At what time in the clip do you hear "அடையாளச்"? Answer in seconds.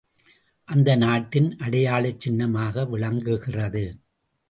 1.57-2.19